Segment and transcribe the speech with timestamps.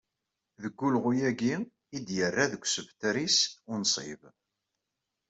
[0.61, 1.53] Deg wulɣu-agi,
[1.95, 3.37] i d-yerra deg usebter-is
[3.73, 4.21] unṣib.